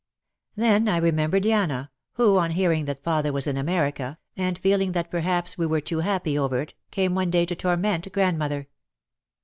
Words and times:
Then 0.55 0.87
I 0.87 0.97
remembered 0.97 1.45
Yanna, 1.45 1.91
who, 2.13 2.39
on 2.39 2.49
hearing 2.49 2.85
that 2.85 3.03
fath 3.03 3.23
er 3.23 3.31
was 3.31 3.45
in 3.45 3.55
America, 3.55 4.17
and 4.35 4.57
feeling 4.57 4.93
that 4.93 5.11
perhaps 5.11 5.59
we 5.59 5.67
were 5.67 5.79
too 5.79 5.99
happy 5.99 6.35
over 6.39 6.59
it, 6.59 6.73
came 6.89 7.13
one 7.13 7.29
day 7.29 7.45
to 7.45 7.55
torment 7.55 8.11
grandmother. 8.11 8.67